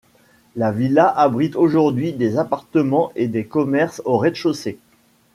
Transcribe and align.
La 0.55 0.71
villa 0.71 1.05
abrite 1.07 1.55
aujourd'hui 1.55 2.11
des 2.11 2.39
appartements 2.39 3.11
et 3.15 3.27
des 3.27 3.45
commerces 3.45 4.01
au 4.03 4.17
rez-de-chaussée. 4.17 4.79